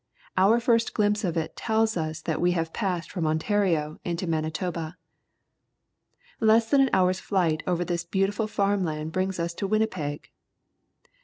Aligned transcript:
Our 0.35 0.59
first 0.59 0.95
glimpse 0.95 1.23
of 1.23 1.37
it 1.37 1.55
tells 1.55 1.95
us 1.95 2.21
that 2.21 2.41
we 2.41 2.53
have 2.53 2.73
passed 2.73 3.11
from 3.11 3.27
Ontario 3.27 3.99
into 4.03 4.25
Manitoba. 4.25 4.97
Less 6.39 6.71
than 6.71 6.81
an 6.81 6.89
hour's 6.91 7.19
flight 7.19 7.61
over 7.67 7.85
this 7.85 8.03
beauti 8.03 8.33
ful 8.33 8.47
farm 8.47 8.83
land 8.83 9.11
brings 9.11 9.39
us 9.39 9.53
to 9.53 9.67
Winnipeg. 9.67 10.31